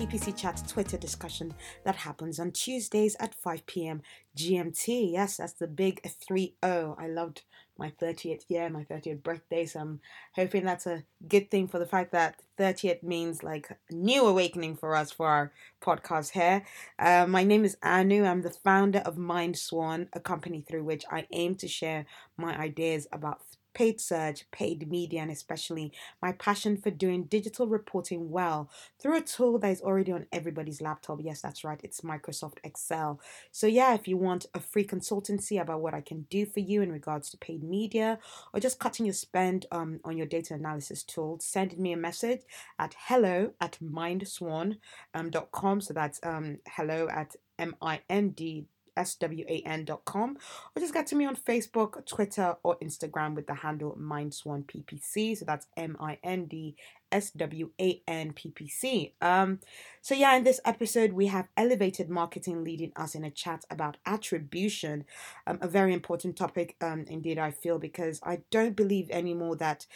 [0.00, 1.52] PPC Chat Twitter discussion
[1.84, 4.00] that happens on Tuesdays at 5 p.m.
[4.34, 5.12] GMT.
[5.12, 6.96] Yes, that's the big 3 0.
[6.98, 7.42] I loved
[7.76, 10.00] my 30th year, my 30th birthday, so I'm
[10.36, 14.96] hoping that's a good thing for the fact that 30th means like new awakening for
[14.96, 15.52] us for our
[15.82, 16.64] podcast here.
[16.98, 18.24] Uh, my name is Anu.
[18.24, 22.06] I'm the founder of Mind Swan, a company through which I aim to share
[22.38, 23.42] my ideas about
[23.74, 28.70] paid search, paid media, and especially my passion for doing digital reporting well
[29.00, 31.20] through a tool that is already on everybody's laptop.
[31.22, 33.20] Yes, that's right, it's Microsoft Excel.
[33.50, 36.82] So, yeah, if you want a free consultancy about what I can do for you
[36.82, 38.18] in regards to paid media
[38.52, 42.42] or just cutting your spend um, on your data analysis tool, send me a message
[42.78, 44.78] at hello at mindswan.com.
[45.14, 48.66] Um, so that's um, hello at M I N D
[48.96, 50.36] swan.com
[50.74, 55.38] or just get to me on Facebook, Twitter, or Instagram with the handle MindSwanPPC.
[55.38, 56.76] So that's M I N D
[57.12, 59.14] S W A N P P C.
[59.20, 59.60] Um,
[60.00, 63.96] so yeah, in this episode, we have elevated marketing leading us in a chat about
[64.06, 65.04] attribution,
[65.46, 69.86] um, a very important topic, um, indeed, I feel, because I don't believe anymore that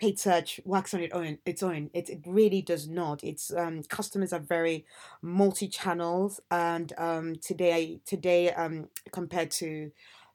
[0.00, 1.38] paid search works on its own.
[1.44, 1.90] Its own.
[1.92, 3.22] It, it really does not.
[3.22, 4.86] Its um, customers are very
[5.20, 9.92] multi-channels, and um, today today um, compared to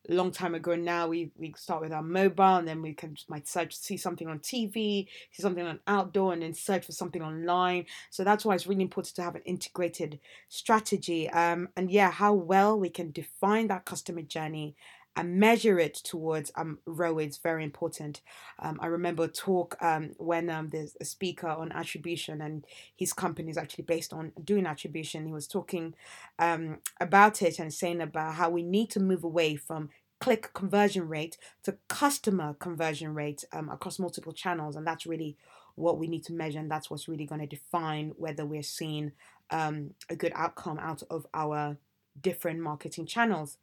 [0.08, 3.48] long time ago now we we start with our mobile and then we can might
[3.48, 7.84] search see something on TV see something on outdoor and then search for something online
[8.12, 12.34] so that's why it's really important to have an integrated strategy um, and yeah how
[12.34, 14.76] well we can define that customer journey
[15.16, 18.22] and measure it towards um ROIs very important.
[18.60, 23.14] Um, I remember a talk um, when um, there's a speaker on attribution and his
[23.14, 25.26] company is actually based on doing attribution.
[25.26, 25.94] He was talking
[26.40, 31.08] um, about it and saying about how we need to move away from click conversion
[31.08, 35.38] rate to customer conversion rate um, across multiple channels, and that's really
[35.76, 39.12] what we need to measure, and that's what's really going to define whether we're seeing
[39.52, 41.78] um, a good outcome out of our
[42.22, 43.58] different marketing channels.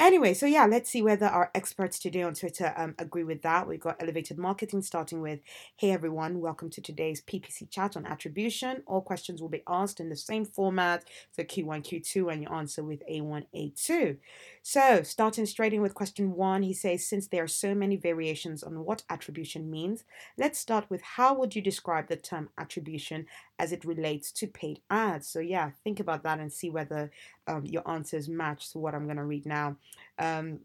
[0.00, 3.66] Anyway, so yeah, let's see whether our experts today on Twitter um, agree with that.
[3.66, 5.40] We've got elevated marketing starting with
[5.76, 8.82] Hey everyone, welcome to today's PPC chat on attribution.
[8.86, 12.84] All questions will be asked in the same format, so Q1, Q2, and you answer
[12.84, 14.18] with A1, A2.
[14.62, 18.62] So, starting straight in with question one, he says, since there are so many variations
[18.62, 20.04] on what attribution means,
[20.36, 23.26] let's start with how would you describe the term attribution
[23.58, 25.28] as it relates to paid ads?
[25.28, 27.10] So, yeah, think about that and see whether
[27.46, 29.76] um, your answers match to what I'm going to read now.
[30.18, 30.60] Um,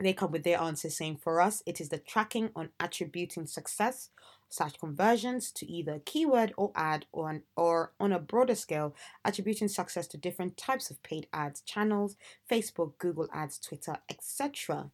[0.00, 4.10] they come with their answer saying, for us, it is the tracking on attributing success
[4.48, 8.94] such conversions to either a keyword or ad or, an, or on a broader scale,
[9.24, 12.16] attributing success to different types of paid ads channels,
[12.50, 14.90] Facebook, Google Ads, Twitter, etc.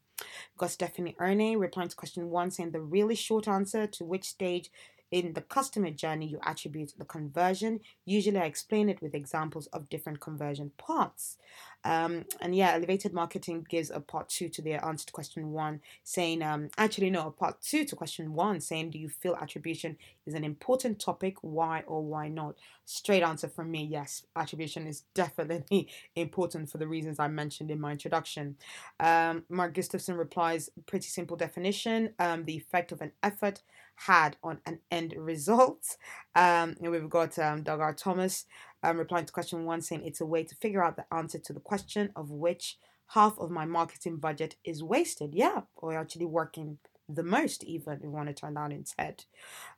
[0.56, 4.70] Got Stephanie Erne replying to question one saying the really short answer to which stage
[5.10, 7.80] in the customer journey you attribute the conversion.
[8.04, 11.38] Usually, I explain it with examples of different conversion parts.
[11.84, 15.80] Um, and yeah, elevated marketing gives a part two to their answer to question one,
[16.02, 19.96] saying, um, actually, no, a part two to question one, saying, do you feel attribution
[20.26, 21.36] is an important topic?
[21.42, 22.56] Why or why not?
[22.86, 27.80] Straight answer from me, yes, attribution is definitely important for the reasons I mentioned in
[27.80, 28.56] my introduction.
[29.00, 33.62] Um, Mark Gustafson replies, pretty simple definition um, the effect of an effort
[33.96, 35.96] had on an end result.
[36.36, 37.94] Um, and we've got um, Doug R.
[37.94, 38.46] Thomas
[38.84, 41.52] um, replying to question one saying it's a way to figure out the answer to
[41.52, 42.78] the question of which
[43.08, 45.34] half of my marketing budget is wasted.
[45.34, 46.78] Yeah, or actually working
[47.08, 49.24] the most, even if we want to turn that its head.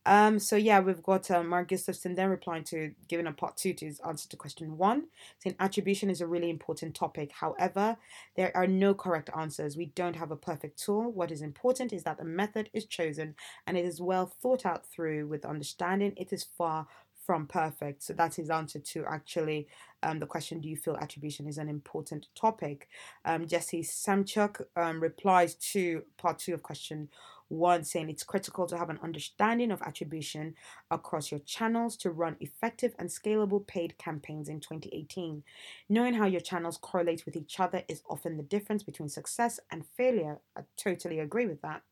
[0.05, 3.73] Um, so yeah, we've got uh, Mark Gustafson then replying to giving a part two
[3.75, 5.07] to his answer to question one,
[5.41, 7.33] saying attribution is a really important topic.
[7.33, 7.97] However,
[8.37, 9.77] there are no correct answers.
[9.77, 11.11] We don't have a perfect tool.
[11.11, 13.35] What is important is that the method is chosen
[13.67, 16.13] and it is well thought out through with understanding.
[16.17, 16.87] It is far
[17.27, 18.05] from perfect.
[18.05, 19.67] So that's answer to actually
[20.03, 22.89] um, the question Do you feel attribution is an important topic?
[23.25, 27.09] Um, Jesse Semchuk um, replies to part two of question
[27.49, 30.55] one, saying it's critical to have an understanding of attribution
[30.91, 35.43] across your channels to run effective and scalable paid campaigns in 2018.
[35.89, 39.85] Knowing how your channels correlate with each other is often the difference between success and
[39.97, 40.41] failure.
[40.57, 41.83] I totally agree with that.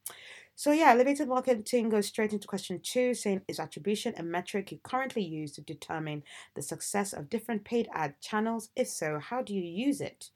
[0.56, 4.79] So yeah, elevated marketing goes straight into question two, saying is attribution a metric you
[4.85, 6.23] currently use to determine
[6.55, 8.71] the success of different paid ad channels?
[8.77, 10.31] If so, how do you use it?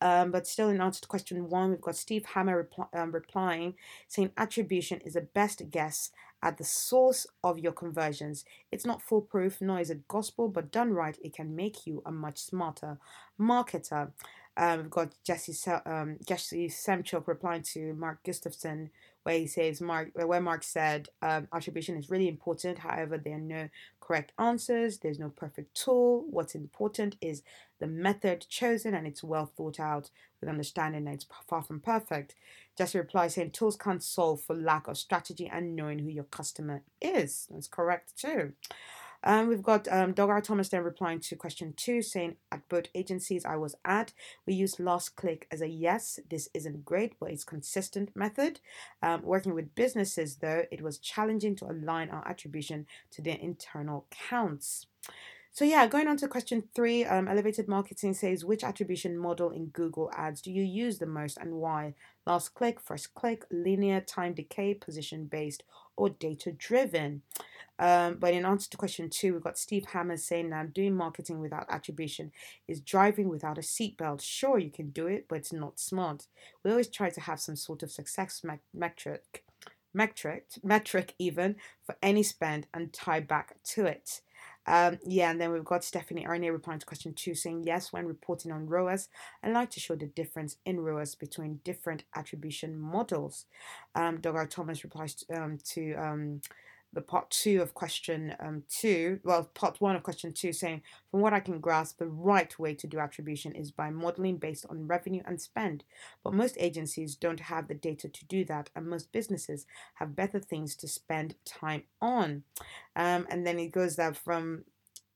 [0.00, 3.74] Um, but still, in answer to question one, we've got Steve Hammer repl- um, replying,
[4.06, 6.10] saying attribution is a best guess
[6.42, 8.44] at the source of your conversions.
[8.70, 12.12] It's not foolproof, nor is it gospel, but done right, it can make you a
[12.12, 12.98] much smarter
[13.40, 14.12] marketer.
[14.56, 18.90] Um, we've got Jesse um, Jesse Semchuk replying to Mark Gustafson,
[19.28, 22.78] where he says Mark where Mark said um, attribution is really important.
[22.78, 23.68] However, there are no
[24.00, 24.96] correct answers.
[24.96, 26.24] There's no perfect tool.
[26.30, 27.42] What's important is
[27.78, 30.08] the method chosen and it's well thought out
[30.40, 32.36] with understanding that it's far from perfect.
[32.78, 36.82] Jesse replies saying tools can't solve for lack of strategy and knowing who your customer
[37.02, 37.48] is.
[37.50, 38.54] That's correct too.
[39.24, 40.40] Um, we've got um, Doug R.
[40.40, 44.12] Thomas then replying to question two, saying at both agencies I was at,
[44.46, 46.18] we used last click as a yes.
[46.30, 48.60] This isn't great, but it's consistent method.
[49.02, 54.06] Um, working with businesses though, it was challenging to align our attribution to their internal
[54.10, 54.86] counts.
[55.50, 59.66] So yeah, going on to question three, um, elevated marketing says which attribution model in
[59.66, 61.94] Google Ads do you use the most and why?
[62.26, 65.64] Last click, first click, linear, time decay, position based,
[65.98, 67.22] or data driven.
[67.80, 71.38] Um, but in answer to question two, we've got Steve Hammer saying that doing marketing
[71.40, 72.32] without attribution
[72.66, 74.20] is driving without a seatbelt.
[74.22, 76.26] Sure, you can do it, but it's not smart.
[76.64, 79.44] We always try to have some sort of success me- metric,
[79.94, 84.22] metric, metric even for any spend and tie back to it.
[84.68, 88.06] Um, yeah, and then we've got Stephanie Arne replying to question two, saying yes, when
[88.06, 89.08] reporting on ROAS,
[89.42, 93.46] I like to show the difference in ROAS between different attribution models.
[93.94, 94.46] Um, Doug R.
[94.46, 96.40] Thomas replies to, um, to um,
[96.98, 101.20] the part two of question um, two, well, part one of question two, saying, from
[101.20, 104.88] what I can grasp, the right way to do attribution is by modeling based on
[104.88, 105.84] revenue and spend.
[106.24, 109.64] But most agencies don't have the data to do that, and most businesses
[109.94, 112.42] have better things to spend time on.
[112.96, 114.64] Um, and then it goes that from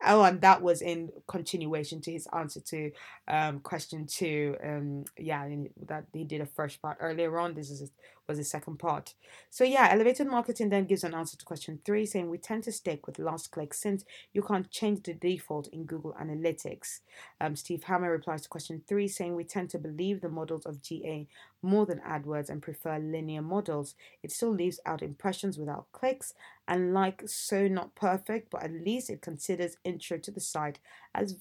[0.05, 2.91] Oh, and that was in continuation to his answer to
[3.29, 4.57] um, question two.
[4.63, 5.49] Um, yeah,
[5.87, 7.55] that he did a first part earlier on.
[7.55, 7.93] This is
[8.29, 9.15] was the second part.
[9.51, 12.73] So yeah, elevated marketing then gives an answer to question three, saying we tend to
[12.73, 17.01] stick with last click since you can't change the default in Google Analytics.
[17.41, 20.83] Um, Steve Hammer replies to question three, saying we tend to believe the models of
[20.83, 21.27] GA
[21.63, 23.95] more than AdWords and prefer linear models.
[24.23, 26.35] It still leaves out impressions without clicks,
[26.67, 30.79] and like so not perfect, but at least it considers intro to the site
[31.15, 31.37] as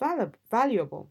[0.50, 1.10] valuable.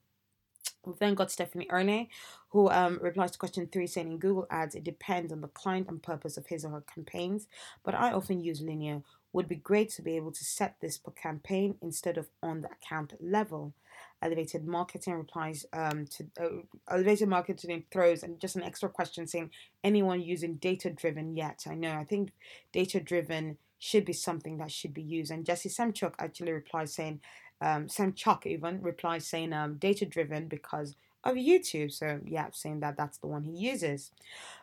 [0.85, 2.09] We've then got Stephanie Erne,
[2.51, 5.89] who um, replies to question three, saying in Google Ads, it depends on the client
[5.89, 7.47] and purpose of his or her campaigns,
[7.85, 9.03] but I often use linear.
[9.33, 12.71] Would be great to be able to set this per campaign instead of on the
[12.71, 13.75] account level.
[14.21, 16.49] Elevated marketing replies um, to uh,
[16.91, 19.51] elevated marketing throws and just an extra question saying
[19.85, 21.65] anyone using data driven yet?
[21.69, 22.33] I know I think
[22.73, 25.31] data driven should be something that should be used.
[25.31, 27.21] And Jesse Semchuk actually replies saying
[27.61, 31.93] um, Chuck even replies saying um, data driven because of YouTube.
[31.93, 34.11] So yeah, saying that that's the one he uses.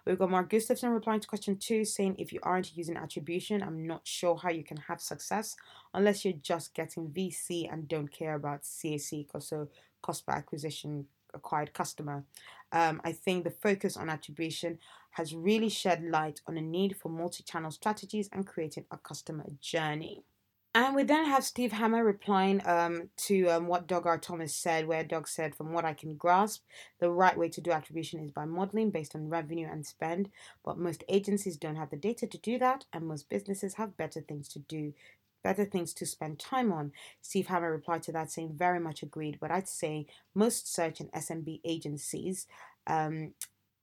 [0.06, 3.86] We've got Mark Gustafson replying to question two, saying if you aren't using attribution, I'm
[3.86, 5.56] not sure how you can have success
[5.94, 9.68] unless you're just getting VC and don't care about CAC, so
[10.02, 12.24] cost per acquisition acquired customer.
[12.72, 14.80] Um, I think the focus on attribution
[15.12, 20.24] has really shed light on the need for multi-channel strategies and creating a customer journey.
[20.78, 24.20] And we then have Steve Hammer replying um, to um, what Doug R.
[24.20, 26.66] Thomas said, where Doug said, From what I can grasp,
[27.00, 30.30] the right way to do attribution is by modeling based on revenue and spend.
[30.64, 34.22] But most agencies don't have the data to do that, and most businesses have better
[34.22, 34.94] things to do.
[35.44, 36.92] Better things to spend time on.
[37.24, 41.12] Steve Hammer replied to that saying, Very much agreed, but I'd say most search and
[41.12, 42.46] SMB agencies
[42.86, 43.34] um,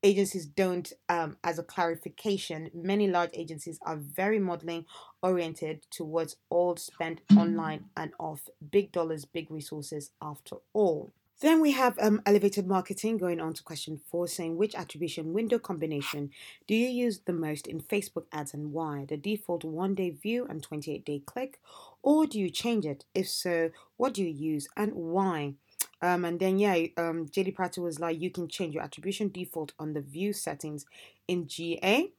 [0.04, 4.84] agencies don't, um, as a clarification, many large agencies are very modeling
[5.23, 8.49] oriented towards all spent online and off.
[8.70, 11.12] Big dollars, big resources after all.
[11.40, 15.58] Then we have um, elevated marketing going on to question four, saying which attribution window
[15.58, 16.30] combination
[16.66, 19.04] do you use the most in Facebook ads and why?
[19.08, 21.61] The default one day view and 28 day click,
[22.02, 23.04] or do you change it?
[23.14, 25.54] If so, what do you use and why?
[26.02, 29.72] Um, and then yeah, um, JD Prater was like, you can change your attribution default
[29.78, 30.86] on the view settings
[31.28, 32.10] in GA.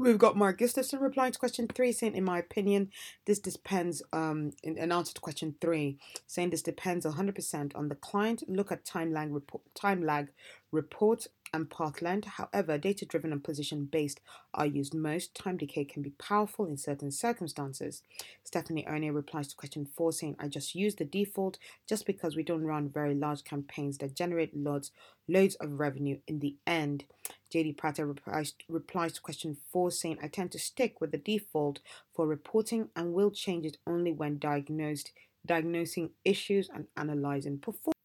[0.00, 2.90] We've got Mark Gustafson replying to question three, saying, in my opinion,
[3.26, 7.94] this depends, um, in an answer to question three, saying this depends 100% on the
[7.96, 8.42] client.
[8.48, 10.28] Look at time lag report, time lag
[10.72, 12.28] report and path length.
[12.28, 14.20] However, data driven and position based
[14.54, 15.34] are used most.
[15.34, 18.02] Time decay can be powerful in certain circumstances.
[18.44, 22.42] Stephanie Ernie replies to question four saying, I just use the default just because we
[22.42, 24.92] don't run very large campaigns that generate loads,
[25.28, 27.04] loads of revenue in the end.
[27.52, 31.80] JD Prater replies, replies to question four saying, I tend to stick with the default
[32.14, 35.12] for reporting and will change it only when diagnosed,
[35.44, 37.99] diagnosing issues and analyzing performance.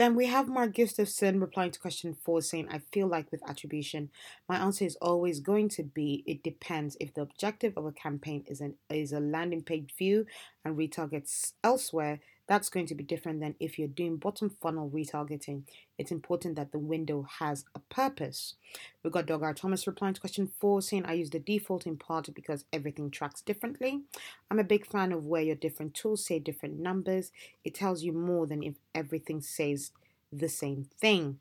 [0.00, 4.08] Then we have Mark Gustafson replying to question four saying, I feel like with attribution,
[4.48, 6.96] my answer is always going to be it depends.
[6.98, 10.24] If the objective of a campaign is, an, is a landing page view
[10.64, 15.62] and retargets elsewhere That's going to be different than if you're doing bottom funnel retargeting.
[15.98, 18.54] It's important that the window has a purpose.
[19.04, 19.54] We've got Doug R.
[19.54, 23.40] Thomas replying to question four, saying, I use the default in part because everything tracks
[23.40, 24.00] differently.
[24.50, 27.30] I'm a big fan of where your different tools say different numbers.
[27.64, 29.92] It tells you more than if everything says
[30.32, 31.38] the same thing.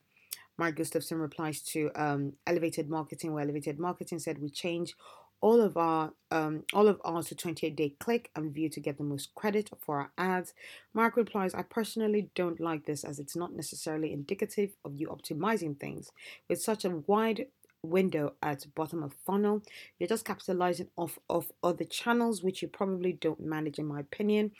[0.59, 4.93] Mark Gustafson replies to um, Elevated Marketing, where Elevated Marketing said we change
[5.41, 8.97] all of our um, all of ours to 28 day click and view to get
[8.97, 10.53] the most credit for our ads.
[10.93, 15.79] Mark replies, I personally don't like this as it's not necessarily indicative of you optimizing
[15.79, 16.11] things.
[16.47, 17.47] With such a wide
[17.81, 19.63] window at bottom of funnel,
[19.97, 24.51] you're just capitalizing off of other channels which you probably don't manage in my opinion.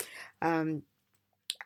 [0.41, 0.83] Um,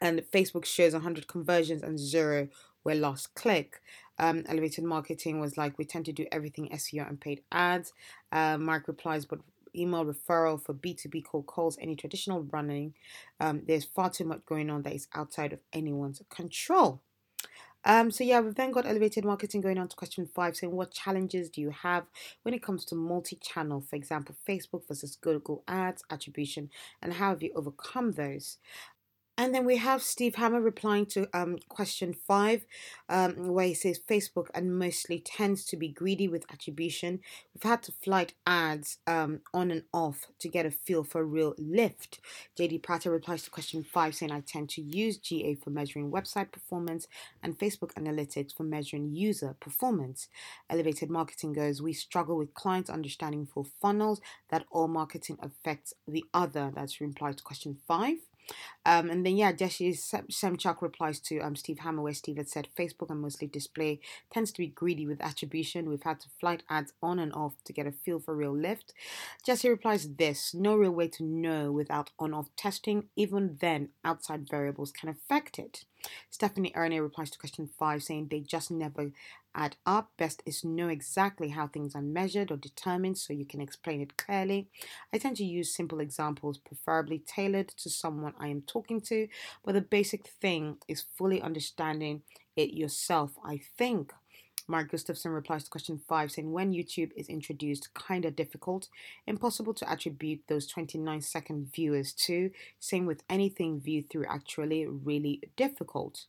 [0.02, 2.50] and Facebook shows 100 conversions and zero
[2.84, 3.82] were last click
[4.20, 7.94] um, elevated marketing was like we tend to do everything SEO and paid ads.
[8.32, 9.40] Uh, Mark replies, but
[9.76, 12.94] email referral for B2B cold calls, any traditional running,
[13.40, 17.02] um, there's far too much going on that is outside of anyone's control.
[17.86, 20.92] Um, so yeah, we've then got elevated marketing going on to question five, saying what
[20.92, 22.06] challenges do you have
[22.44, 26.70] when it comes to multi-channel, for example, Facebook versus Google Ads attribution,
[27.02, 28.58] and how have you overcome those?
[29.36, 32.68] And then we have Steve Hammer replying to um, question five,
[33.10, 37.20] um, where he says Facebook and mostly tends to be greedy with attribution.
[37.54, 41.56] We've had to flight ads um, on and off to get a feel for real
[41.58, 42.20] lift.
[42.60, 46.52] JD Prater replies to question five, saying I tend to use GA for measuring website
[46.52, 47.08] performance
[47.42, 50.28] and Facebook Analytics for measuring user performance.
[50.70, 54.22] Elevated marketing goes, we struggle with clients understanding full funnels
[54.52, 56.72] that all marketing affects the other.
[56.76, 58.18] That's replied to question five.
[58.86, 62.68] Um, and then, yeah, Jesse Semchuk replies to um, Steve Hammer, where Steve had said
[62.78, 64.00] Facebook and mostly display
[64.32, 65.90] tends to be greedy with attribution.
[65.90, 68.94] We've had to flight ads on and off to get a feel for real lift.
[69.46, 73.06] Jesse replies this no real way to know without on off testing.
[73.16, 75.86] Even then, outside variables can affect it.
[76.30, 79.12] Stephanie Ernie replies to question five, saying they just never
[79.56, 80.12] add up.
[80.18, 84.18] Best is know exactly how things are measured or determined so you can explain it
[84.18, 84.68] clearly.
[85.14, 89.28] I tend to use simple examples, preferably tailored to someone I am talking to,
[89.64, 92.24] but the basic thing is fully understanding
[92.56, 94.14] it yourself, I think.
[94.68, 98.88] Mark Gustafson replies to question five, saying, When YouTube is introduced, kind of difficult,
[99.28, 102.52] impossible to attribute those 29 second viewers to.
[102.80, 106.26] Same with anything viewed through, actually, really difficult.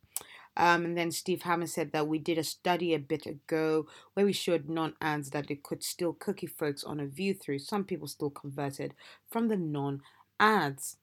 [0.57, 4.27] Um, and then Steve Hammer said that we did a study a bit ago where
[4.27, 7.59] we showed non ads that it could still cookie folks on a view through.
[7.59, 8.95] Some people still converted
[9.29, 10.03] from the non
[10.39, 10.97] ads.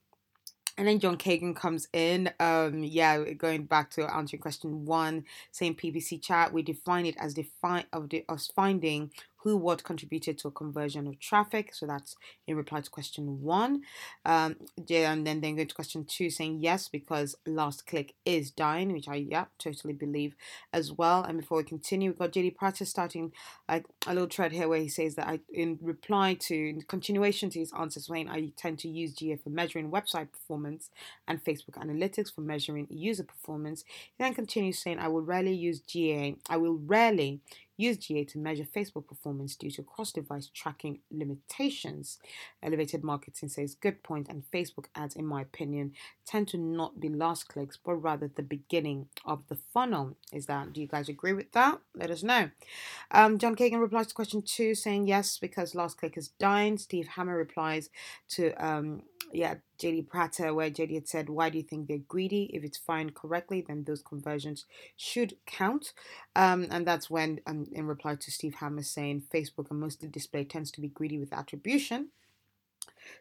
[0.78, 2.32] And then John Kagan comes in.
[2.40, 6.54] Um, yeah, going back to answering question one, same PPC chat.
[6.54, 9.12] We define it as define of the us finding
[9.44, 11.74] who what contributed to a conversion of traffic.
[11.74, 12.16] So that's
[12.48, 13.82] in reply to question one.
[14.26, 14.56] Um,
[14.88, 18.94] yeah, and then then go to question two, saying yes because last click is dying,
[18.94, 20.36] which I yeah totally believe
[20.74, 21.24] as well.
[21.24, 23.32] And before we continue, we've got JD Prater starting
[23.68, 27.50] like a little thread here where he says that I in reply to in continuation
[27.52, 30.90] to his answers, Wayne, I tend to use GA for measuring website performance
[31.28, 33.84] and Facebook Analytics for measuring user performance.
[34.18, 36.36] He then continues saying I will rarely use GA.
[36.50, 37.42] I will rarely
[37.82, 42.20] use GA to measure Facebook performance due to cross device tracking limitations.
[42.64, 45.94] Elevated Marketing says, good point, and Facebook ads, in my opinion,
[46.26, 50.18] tend to not be last clicks, but rather the beginning of the funnel.
[50.32, 51.80] Is that, do you guys agree with that?
[51.96, 52.52] Let us know.
[53.12, 56.78] Um, John Kagan replies to question two, saying yes, because last click is dying.
[56.78, 57.90] Steve Hammer replies
[58.30, 62.50] to um, yeah, JD Prater, where JD had said, Why do you think they're greedy?
[62.54, 65.94] If it's find correctly, then those conversions should count.
[66.36, 70.44] Um, and that's when, um, in reply to Steve Hammer saying, Facebook and mostly display
[70.44, 72.10] tends to be greedy with attribution.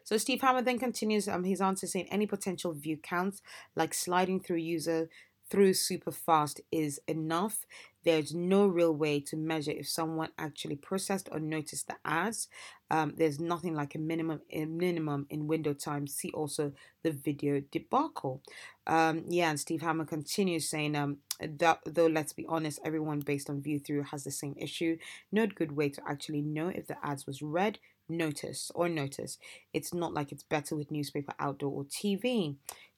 [0.03, 3.41] So Steve Hammer then continues um, his answer saying any potential view counts,
[3.75, 5.09] like sliding through user
[5.51, 7.65] through super fast, is enough.
[8.03, 12.47] There's no real way to measure if someone actually processed or noticed the ads.
[12.89, 16.07] Um, there's nothing like a minimum a minimum in window time.
[16.07, 16.71] See also
[17.03, 18.41] the video debacle.
[18.87, 23.49] Um, yeah, and Steve Hammer continues saying, um, that, though let's be honest, everyone based
[23.49, 24.97] on view through has the same issue.
[25.31, 27.77] No good way to actually know if the ads was read,
[28.09, 29.39] noticed, or noticed.
[29.73, 32.55] It's not like it's better with newspaper, outdoor, or TV.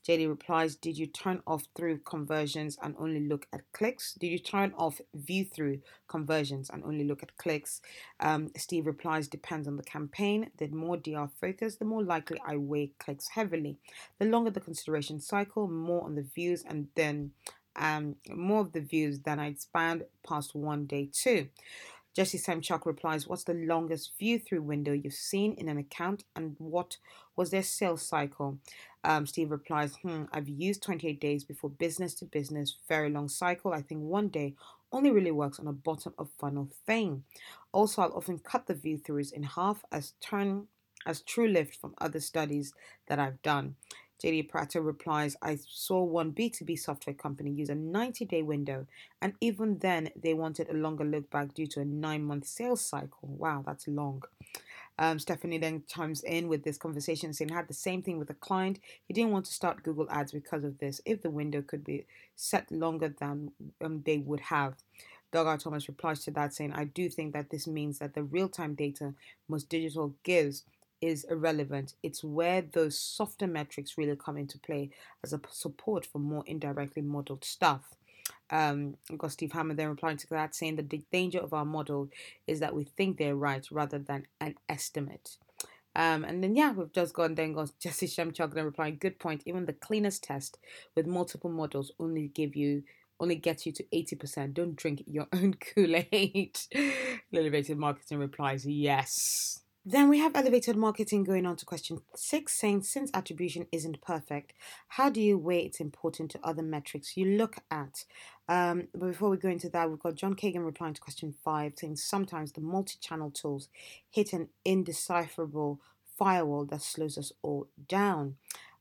[0.07, 4.13] JD replies, Did you turn off through conversions and only look at clicks?
[4.13, 7.81] Did you turn off view through conversions and only look at clicks?
[8.19, 10.51] Um, Steve replies, Depends on the campaign.
[10.57, 13.77] The more DR focus, the more likely I weigh clicks heavily.
[14.19, 17.31] The longer the consideration cycle, more on the views, and then
[17.75, 21.48] um, more of the views than I'd spanned past one day too.
[22.13, 26.55] Jesse Semchuk replies, What's the longest view through window you've seen in an account and
[26.60, 26.98] what
[27.36, 28.60] was their sales cycle?
[29.03, 33.74] Um, Steve replies, hmm, I've used 28 days before business to business, very long cycle.
[33.74, 34.55] I think one day
[34.91, 37.24] only really works on a bottom of funnel thing.
[37.72, 40.67] Also, I'll often cut the view throughs in half as turn
[41.05, 42.74] as true lift from other studies
[43.07, 43.75] that I've done.
[44.24, 48.88] JD Prater replies, I saw one B2B software company use a 90 day window,
[49.22, 52.79] and even then they wanted a longer look back due to a nine month sales
[52.79, 53.27] cycle.
[53.27, 54.24] Wow, that's long.
[55.00, 58.36] Um, Stephanie then chimes in with this conversation saying, had the same thing with a
[58.36, 58.80] client.
[59.08, 62.06] He didn't want to start Google Ads because of this, if the window could be
[62.36, 63.52] set longer than
[63.84, 64.76] um, they would have.
[65.32, 68.48] Doug Thomas replies to that saying, I do think that this means that the real
[68.48, 69.16] time data
[69.50, 70.64] most digital gives
[71.02, 71.96] is irrelevant.
[72.04, 74.92] It's where those softer metrics really come into play
[75.24, 77.96] as a support for more indirectly modeled stuff.
[78.53, 81.65] Um, we've got Steve Hammer then replying to that, saying that the danger of our
[81.65, 82.10] model
[82.45, 85.38] is that we think they're right rather than an estimate.
[85.95, 89.41] Um, and then yeah, we've just gone then got Jesse Semchuk then replying, good point.
[89.48, 90.60] Even the cleanest test
[90.95, 92.83] with multiple models only give you
[93.19, 94.53] only gets you to 80%.
[94.53, 96.60] Don't drink your own Kool-Aid.
[97.33, 99.62] Elevated marketing replies, yes.
[99.86, 104.54] Then we have elevated marketing going on to question six, saying since attribution isn't perfect,
[104.88, 108.06] how do you weigh its importance to other metrics you look at?
[108.48, 111.74] Um, but before we go into that, we've got John Kagan replying to question five,
[111.75, 113.68] saying sometimes the multi channel tools
[114.10, 115.82] hit an indecipherable
[116.18, 118.36] firewall that slows us all down.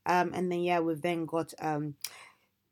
[0.07, 1.53] Um, and then, yeah, we've then got.
[1.61, 1.97] Um,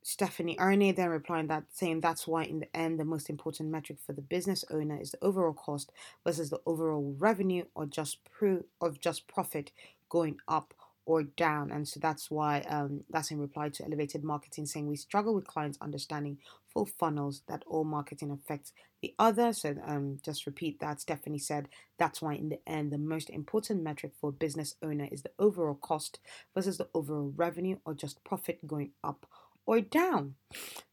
[0.02, 3.99] Stephanie Ernie then replying that saying that's why in the end the most important metric
[4.04, 5.92] for the business owner is the overall cost
[6.25, 9.73] versus the overall revenue or just pro of just profit
[10.09, 10.75] going up
[11.07, 11.71] or down.
[11.71, 15.47] And so that's why um, that's in reply to elevated marketing saying we struggle with
[15.47, 16.38] clients understanding
[16.73, 19.52] full funnels that all marketing affects the other.
[19.52, 21.00] So um, just repeat that.
[21.00, 25.09] Stephanie said that's why in the end the most important metric for a business owner
[25.11, 26.21] is the overall cost
[26.54, 29.26] versus the overall revenue or just profit going up
[29.67, 30.35] or down.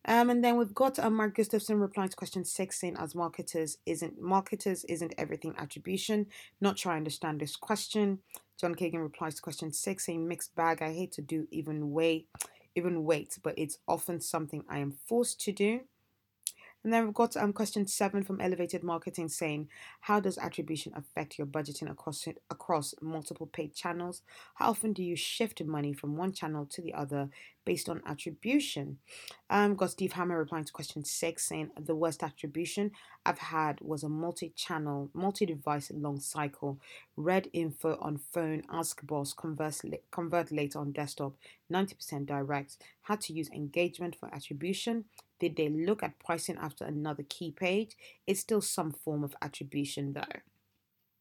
[0.06, 3.78] Um, and then we've got um, Mark Gustafson replying to question six, saying, "As marketers,
[3.86, 6.28] isn't marketers isn't everything attribution?
[6.62, 8.20] Not sure I understand this question."
[8.60, 10.82] John Kagan replies to question six, saying, "Mixed bag.
[10.82, 12.28] I hate to do even way,
[12.76, 15.82] even weight, but it's often something I am forced to do."
[16.84, 19.68] And then we've got um, question seven from Elevated Marketing saying,
[20.02, 24.22] How does attribution affect your budgeting across across multiple paid channels?
[24.56, 27.30] How often do you shift money from one channel to the other
[27.66, 29.00] based on attribution?
[29.50, 32.92] Um, got Steve Hammer replying to question six saying, The worst attribution
[33.26, 36.80] I've had was a multi channel, multi device long cycle.
[37.18, 41.34] Read info on phone, ask boss, converse, convert later on desktop,
[41.72, 42.78] 90% direct.
[43.02, 45.06] Had to use engagement for attribution
[45.40, 47.96] did they look at pricing after another key page?
[48.26, 50.42] It's still some form of attribution though.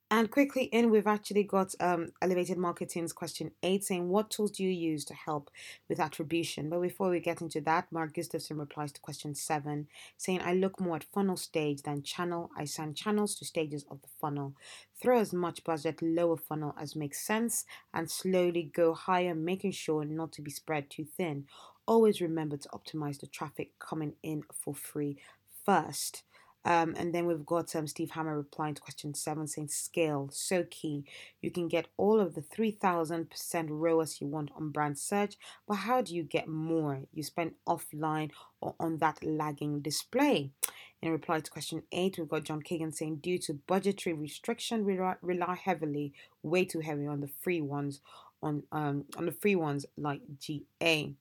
[0.08, 4.62] And quickly in, we've actually got um, Elevated Marketing's question eight saying, What tools do
[4.62, 5.50] you use to help
[5.88, 6.70] with attribution?
[6.70, 10.80] But before we get into that, Mark Gustafson replies to question seven saying, I look
[10.80, 12.50] more at funnel stage than channel.
[12.56, 14.54] I send channels to stages of the funnel.
[15.02, 20.04] Throw as much budget lower funnel as makes sense and slowly go higher, making sure
[20.04, 21.46] not to be spread too thin
[21.86, 25.18] always remember to optimize the traffic coming in for free
[25.64, 26.22] first.
[26.66, 30.64] Um, and then we've got um, Steve Hammer replying to question seven saying scale, so
[30.68, 31.04] key.
[31.40, 35.36] You can get all of the 3000% ROAS you want on brand search,
[35.68, 37.02] but how do you get more?
[37.14, 40.50] You spend offline or on that lagging display.
[41.02, 44.98] In reply to question eight, we've got John Kagan saying due to budgetary restriction, we
[45.22, 48.00] rely heavily, way too heavy on the free ones,
[48.42, 51.14] on um, on the free ones like GA.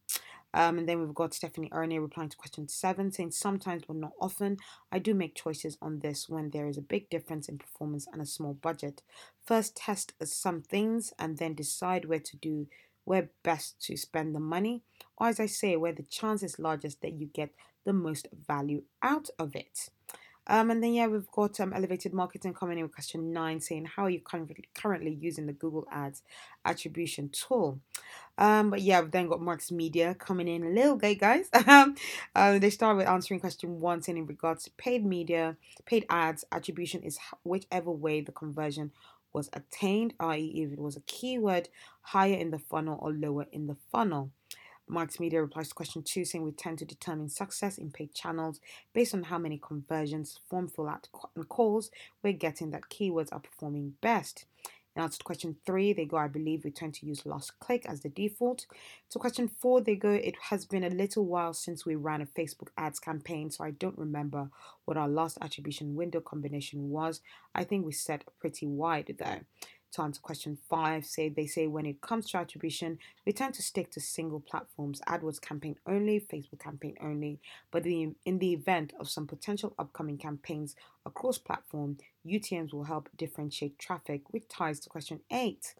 [0.56, 4.14] Um, and then we've got Stephanie Ernie replying to question seven, saying sometimes but not
[4.20, 4.58] often,
[4.92, 8.22] I do make choices on this when there is a big difference in performance and
[8.22, 9.04] a small budget.
[9.46, 12.68] First, test some things and then decide where to do
[13.04, 14.82] where best to spend the money,
[15.18, 17.52] or as I say, where the chance is largest that you get
[17.86, 19.90] the most value out of it.
[20.48, 23.86] Um, and then yeah, we've got um, elevated marketing coming in with question nine, saying
[23.86, 26.22] how are you currently currently using the Google Ads
[26.64, 27.80] attribution tool?
[28.38, 31.50] Um, but yeah, we've then got Marks Media coming in a little bit, guys.
[31.68, 31.96] Um,
[32.36, 36.46] uh, they start with answering question one, saying in regards to paid media, paid ads
[36.52, 38.92] attribution is whichever way the conversion
[39.34, 41.70] was attained, i.e., if it was a keyword
[42.02, 44.32] higher in the funnel or lower in the funnel.
[44.88, 48.60] Marks Media replies to question two, saying we tend to determine success in paid channels
[48.94, 51.90] based on how many conversions, form fill out, and calls
[52.24, 54.46] we're getting that keywords are performing best.
[54.96, 57.86] In answer to question three, they go, I believe we tend to use last click
[57.86, 58.66] as the default.
[59.10, 62.26] To question four, they go, it has been a little while since we ran a
[62.26, 64.50] Facebook ads campaign, so I don't remember
[64.86, 67.20] what our last attribution window combination was.
[67.54, 69.42] I think we set pretty wide there.
[69.96, 73.62] To answer question five, say they say when it comes to attribution, we tend to
[73.62, 77.40] stick to single platforms, AdWords campaign only, Facebook campaign only.
[77.72, 83.10] But the, in the event of some potential upcoming campaigns across platform, UTMs will help
[83.16, 85.74] differentiate traffic, which ties to question eight.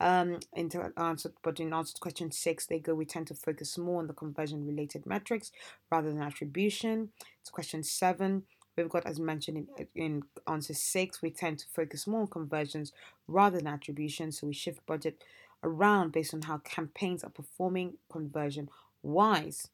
[0.00, 2.94] Um, into answer, but in answer to question six, they go.
[2.94, 5.52] We tend to focus more on the conversion related metrics
[5.92, 7.10] rather than attribution.
[7.44, 8.44] To question seven,
[8.84, 12.92] we've got as mentioned in, in answer six, we tend to focus more on conversions
[13.26, 14.32] rather than attribution.
[14.32, 15.22] So we shift budget
[15.62, 18.68] around based on how campaigns are performing conversion
[19.02, 19.68] wise.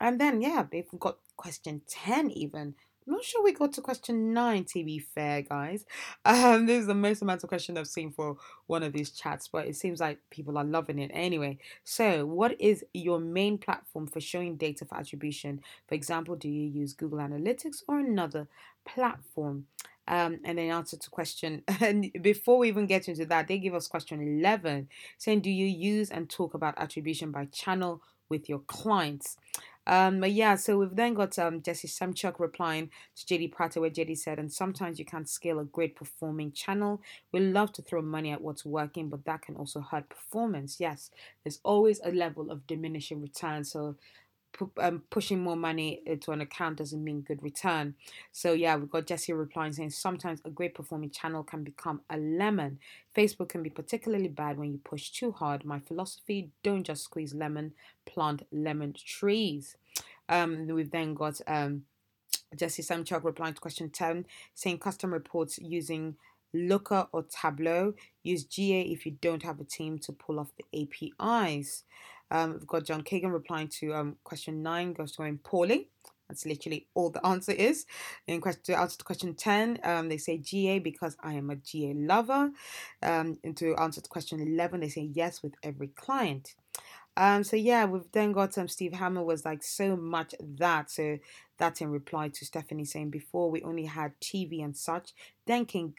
[0.00, 2.74] And then yeah, they've got question 10 even
[3.08, 5.86] I'm not sure we got to question nine, to be fair, guys.
[6.26, 9.48] Um, this is the most amount of question I've seen for one of these chats,
[9.48, 11.56] but it seems like people are loving it anyway.
[11.84, 15.62] So, what is your main platform for showing data for attribution?
[15.88, 18.46] For example, do you use Google Analytics or another
[18.84, 19.64] platform?
[20.06, 23.74] Um, and then answer to question and before we even get into that they give
[23.74, 28.60] us question 11 saying do you use and talk about attribution by channel with your
[28.60, 29.36] clients
[29.88, 33.90] um, but yeah, so we've then got um, Jesse Semchuk replying to JD Prater, where
[33.90, 37.00] JD said, and sometimes you can't scale a great performing channel.
[37.32, 40.76] We love to throw money at what's working, but that can also hurt performance.
[40.78, 41.10] Yes,
[41.44, 43.64] there's always a level of diminishing return.
[43.64, 43.96] So
[44.78, 47.94] um, pushing more money into an account doesn't mean good return.
[48.32, 52.16] So yeah, we've got Jesse replying saying sometimes a great performing channel can become a
[52.16, 52.78] lemon.
[53.16, 55.64] Facebook can be particularly bad when you push too hard.
[55.64, 57.72] My philosophy: don't just squeeze lemon,
[58.06, 59.76] plant lemon trees.
[60.28, 61.84] Um, we've then got um,
[62.56, 66.16] Jesse Semchuk replying to question 10, saying custom reports using
[66.54, 67.94] Looker or Tableau.
[68.22, 71.84] Use GA if you don't have a team to pull off the APIs.
[72.30, 75.90] Um, we've got John Kagan replying to um, question nine, goes to going poorly.
[76.28, 77.86] That's literally all the answer is.
[78.26, 81.56] In question to answer to question 10, um, they say GA because I am a
[81.56, 82.50] GA lover.
[83.02, 86.54] Um, and to answer to question 11, they say yes with every client.
[87.16, 90.90] Um, so yeah, we've then got um, Steve Hammer was like so much that.
[90.90, 91.18] So
[91.58, 95.12] that's in reply to Stephanie saying before we only had TV and such.
[95.46, 95.94] Then came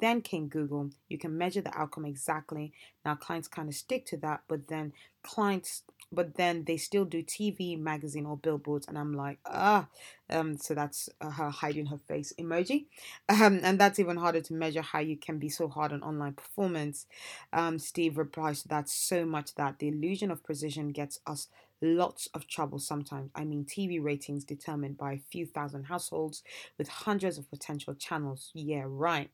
[0.00, 0.90] then came Google.
[1.08, 2.72] You can measure the outcome exactly.
[3.04, 4.92] Now clients kind of stick to that, but then
[5.22, 9.88] clients but then they still do TV, magazine, or billboards, and I'm like, ah,
[10.30, 12.86] um, so that's uh, her hiding her face emoji,
[13.28, 16.34] um, and that's even harder to measure how you can be so hard on online
[16.34, 17.06] performance.
[17.52, 21.48] Um, Steve replies to that so much that the illusion of precision gets us
[21.82, 23.30] lots of trouble sometimes.
[23.34, 26.42] I mean, TV ratings determined by a few thousand households
[26.78, 28.50] with hundreds of potential channels.
[28.54, 29.30] Yeah, right.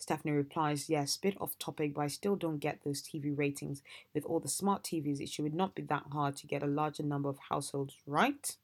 [0.00, 3.82] Stephanie replies, Yes, bit off topic, but I still don't get those TV ratings.
[4.14, 7.04] With all the smart TVs, it should not be that hard to get a larger
[7.04, 8.56] number of households right.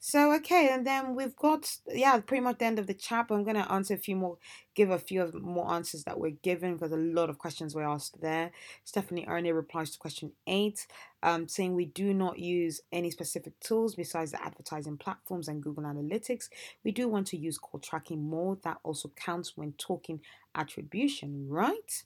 [0.00, 3.26] So okay, and then we've got yeah, pretty much the end of the chat.
[3.28, 4.38] But I'm gonna answer a few more,
[4.76, 8.20] give a few more answers that were given because a lot of questions were asked
[8.20, 8.52] there.
[8.84, 10.86] Stephanie Ernie replies to question eight,
[11.24, 15.82] um, saying we do not use any specific tools besides the advertising platforms and Google
[15.82, 16.48] Analytics.
[16.84, 18.56] We do want to use call tracking more.
[18.62, 20.20] That also counts when talking
[20.58, 22.02] attribution, right?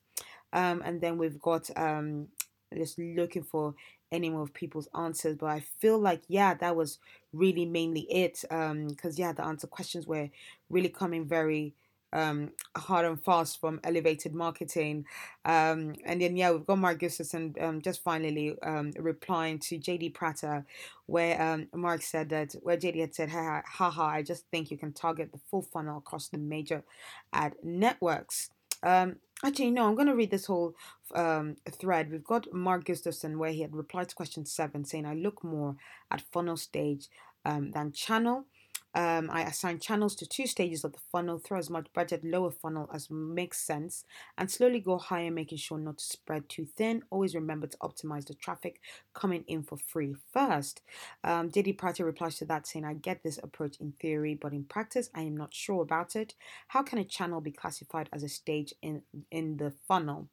[0.52, 2.28] Um, and then we've got um,
[2.74, 3.74] just looking for
[4.12, 6.98] any more of people's answers, but I feel like yeah, that was
[7.32, 8.44] really mainly it.
[8.50, 10.28] Um, because yeah, the answer questions were
[10.68, 11.74] really coming very
[12.12, 15.04] um hard and fast from elevated marketing.
[15.44, 20.14] Um, and then yeah, we've got Mark Gustafson um just finally um replying to JD
[20.14, 20.64] Prater,
[21.06, 24.78] where um Mark said that where JD had said, ha ha, I just think you
[24.78, 26.84] can target the full funnel across the major
[27.32, 28.50] ad networks.
[28.82, 30.74] Um, actually, no, I'm going to read this whole
[31.14, 32.10] um, thread.
[32.10, 35.76] We've got Mark Gustafson where he had replied to question seven, saying, I look more
[36.10, 37.08] at funnel stage
[37.44, 38.46] um, than channel.
[38.94, 42.50] Um, I assign channels to two stages of the funnel, throw as much budget lower
[42.50, 44.04] funnel as makes sense,
[44.36, 47.02] and slowly go higher, making sure not to spread too thin.
[47.10, 48.80] Always remember to optimize the traffic
[49.14, 50.82] coming in for free first.
[51.24, 54.64] Um, JD Prater replies to that saying, I get this approach in theory, but in
[54.64, 56.34] practice, I am not sure about it.
[56.68, 60.28] How can a channel be classified as a stage in, in the funnel?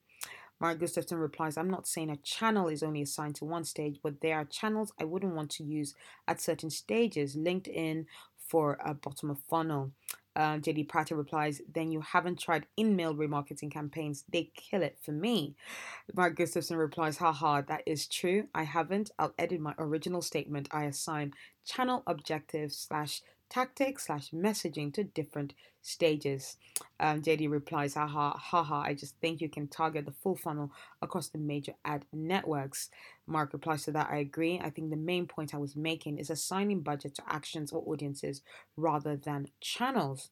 [0.59, 4.19] Mark Gustafson replies, I'm not saying a channel is only assigned to one stage, but
[4.19, 5.95] there are channels I wouldn't want to use
[6.27, 7.37] at certain stages.
[7.37, 8.05] LinkedIn,
[8.49, 9.91] for a bottom of funnel.
[10.35, 14.23] Uh, JD Prater replies, then you haven't tried in-mail remarketing campaigns.
[14.31, 15.55] They kill it for me.
[16.13, 18.47] Mark Gustafson replies, haha, that is true.
[18.55, 19.11] I haven't.
[19.19, 20.69] I'll edit my original statement.
[20.71, 21.33] I assign
[21.65, 26.57] channel objective slash tactics slash messaging to different stages.
[26.99, 31.29] Um, JD replies, haha, haha, I just think you can target the full funnel across
[31.29, 32.89] the major ad networks.
[33.25, 34.59] Mark replies to that, I agree.
[34.63, 38.41] I think the main point I was making is assigning budget to actions or audiences
[38.75, 40.29] rather than channels.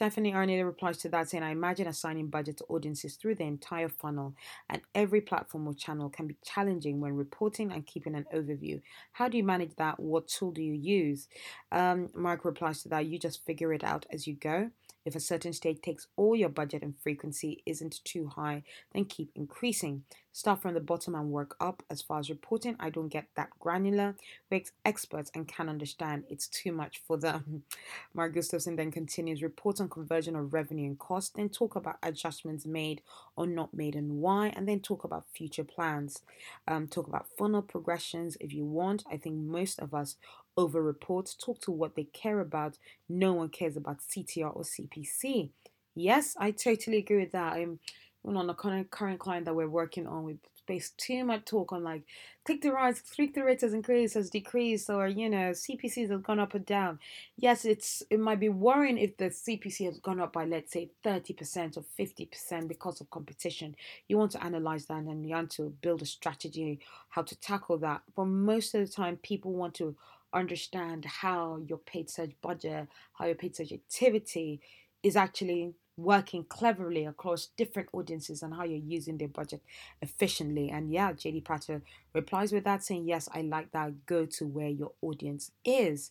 [0.00, 3.90] Stephanie Arnetta replies to that saying, I imagine assigning budget to audiences through the entire
[3.90, 4.34] funnel
[4.70, 8.80] and every platform or channel can be challenging when reporting and keeping an overview.
[9.12, 10.00] How do you manage that?
[10.00, 11.28] What tool do you use?
[11.70, 14.70] Um, Mark replies to that, you just figure it out as you go.
[15.04, 18.62] If a certain state takes all your budget and frequency isn't too high,
[18.94, 20.04] then keep increasing.
[20.32, 21.82] Start from the bottom and work up.
[21.90, 24.14] As far as reporting, I don't get that granular.
[24.50, 27.64] We're experts and can understand it's too much for them.
[28.14, 32.64] Mark Gustafson then continues report on conversion of revenue and cost, then talk about adjustments
[32.64, 33.02] made
[33.34, 36.22] or not made and why, and then talk about future plans.
[36.68, 39.04] Um, talk about funnel progressions if you want.
[39.10, 40.16] I think most of us
[40.56, 42.78] over report, talk to what they care about.
[43.08, 45.50] No one cares about CTR or CPC.
[45.94, 47.54] Yes, I totally agree with that.
[47.54, 47.80] I'm
[48.24, 50.24] on the current current client that we're working on.
[50.24, 50.36] We
[50.70, 52.02] space too much talk on like
[52.44, 56.22] click the rise, click the rates has increased, has decreased, or you know CPCs have
[56.22, 56.98] gone up or down.
[57.36, 60.90] Yes, it's it might be worrying if the CPC has gone up by let's say
[61.02, 63.74] thirty percent or fifty percent because of competition.
[64.08, 67.78] You want to analyze that and you want to build a strategy how to tackle
[67.78, 68.02] that.
[68.14, 69.96] But most of the time, people want to
[70.32, 74.60] understand how your paid search budget, how your paid search activity
[75.02, 79.62] is actually working cleverly across different audiences and how you're using their budget
[80.02, 80.70] efficiently.
[80.70, 81.82] And yeah, JD Prater
[82.14, 84.06] replies with that saying, Yes, I like that.
[84.06, 86.10] Go to where your audience is.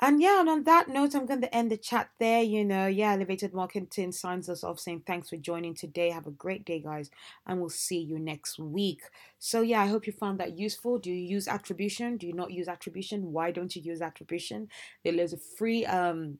[0.00, 2.42] And yeah, and on that note, I'm going to end the chat there.
[2.42, 6.10] You know, yeah, Elevated Marketing signs us off saying thanks for joining today.
[6.10, 7.10] Have a great day, guys,
[7.46, 9.02] and we'll see you next week.
[9.38, 10.98] So, yeah, I hope you found that useful.
[10.98, 12.18] Do you use attribution?
[12.18, 13.32] Do you not use attribution?
[13.32, 14.68] Why don't you use attribution?
[15.04, 16.38] There's a free um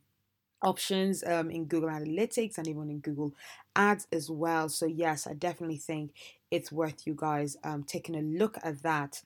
[0.63, 3.35] options um, in Google Analytics and even in Google
[3.77, 4.69] Ads as well.
[4.69, 6.13] So, yes, I definitely think
[6.51, 9.23] it's worth you guys um, taking a look at that.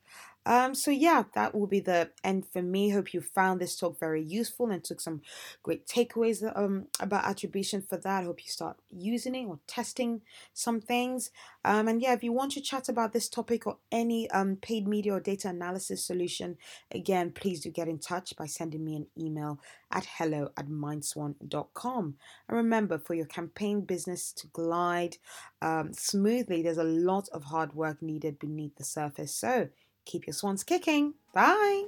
[0.47, 2.89] Um, so yeah, that will be the end for me.
[2.89, 5.21] Hope you found this talk very useful and took some
[5.63, 8.25] great takeaways um, about attribution for that.
[8.25, 10.21] Hope you start using it or testing
[10.53, 11.31] some things.
[11.63, 14.87] Um, and yeah, if you want to chat about this topic or any um, paid
[14.87, 16.57] media or data analysis solution,
[16.91, 19.59] again, please do get in touch by sending me an email
[19.91, 22.15] at hello at mindswan.com.
[22.47, 25.17] And remember, for your campaign business to glide
[25.65, 29.35] um, smoothly, there's a lot of hard work needed beneath the surface.
[29.35, 29.69] So
[30.05, 31.15] keep your swans kicking.
[31.33, 31.85] Bye.